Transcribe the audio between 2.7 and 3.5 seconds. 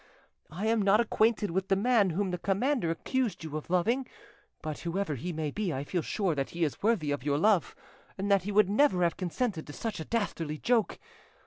accused